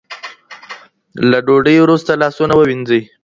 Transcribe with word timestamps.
له 1.29 1.37
ډوډۍ 1.45 1.77
وروسته 1.81 2.11
لاسونه 2.21 2.53
ووینځئ. 2.57 3.01